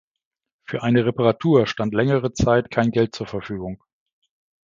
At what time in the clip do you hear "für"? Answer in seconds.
0.65-0.81